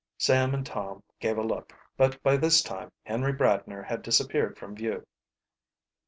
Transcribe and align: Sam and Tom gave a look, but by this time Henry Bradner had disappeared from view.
Sam 0.17 0.55
and 0.55 0.65
Tom 0.65 1.03
gave 1.19 1.37
a 1.37 1.43
look, 1.43 1.73
but 1.95 2.23
by 2.23 2.35
this 2.35 2.63
time 2.63 2.91
Henry 3.03 3.33
Bradner 3.33 3.83
had 3.85 4.01
disappeared 4.01 4.57
from 4.57 4.75
view. 4.75 5.05